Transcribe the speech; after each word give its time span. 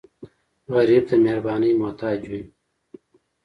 غریب 0.73 1.03
د 1.09 1.11
مهربانۍ 1.25 1.71
محتاج 1.81 2.19
وي 2.31 2.41